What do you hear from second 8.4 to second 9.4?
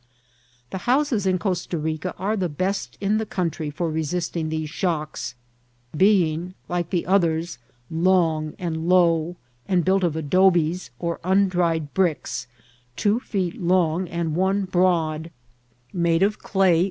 and low,